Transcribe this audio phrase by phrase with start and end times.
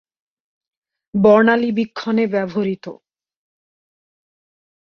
[1.13, 2.85] বর্ণালীবীক্ষণে ব্যবহৃত।